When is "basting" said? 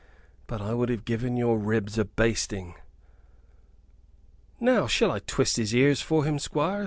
2.05-2.73